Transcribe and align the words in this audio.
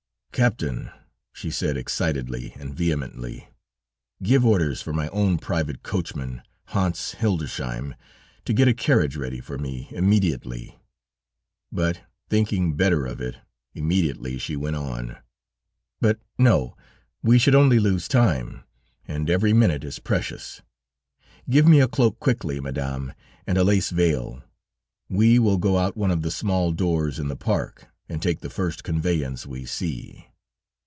"'Captain,' 0.33 0.89
she 1.33 1.51
said 1.51 1.75
excitedly 1.75 2.53
and 2.57 2.73
vehemently, 2.73 3.49
'give 4.23 4.45
orders 4.45 4.81
for 4.81 4.93
my 4.93 5.09
own 5.09 5.37
private 5.37 5.83
coachman, 5.83 6.41
Hans 6.67 7.15
Hildersheim, 7.15 7.93
to 8.45 8.53
get 8.53 8.69
a 8.69 8.73
carriage 8.73 9.17
ready 9.17 9.41
for 9.41 9.57
me 9.57 9.89
immediately,' 9.91 10.79
but 11.69 12.01
thinking 12.29 12.77
better 12.77 13.05
of 13.05 13.19
it 13.19 13.39
immediately 13.75 14.37
she 14.39 14.55
went 14.55 14.77
on: 14.77 15.17
'But 15.99 16.17
no, 16.37 16.77
we 17.21 17.37
should 17.37 17.53
only 17.53 17.77
lose 17.77 18.07
time, 18.07 18.63
and 19.05 19.29
every 19.29 19.51
minute 19.51 19.83
is 19.83 19.99
precious; 19.99 20.61
give 21.49 21.67
me 21.67 21.81
a 21.81 21.89
cloak 21.89 22.21
quickly, 22.21 22.61
Madame, 22.61 23.13
and 23.45 23.57
a 23.57 23.65
lace 23.65 23.89
veil; 23.89 24.41
we 25.09 25.39
will 25.39 25.57
go 25.57 25.77
out 25.77 25.89
of 25.91 25.97
one 25.97 26.09
of 26.09 26.21
the 26.21 26.31
small 26.31 26.71
doors 26.71 27.19
in 27.19 27.27
the 27.27 27.35
park, 27.35 27.87
and 28.09 28.21
take 28.21 28.41
the 28.41 28.49
first 28.49 28.83
conveyance 28.83 29.45
we 29.47 29.65
see." 29.65 30.27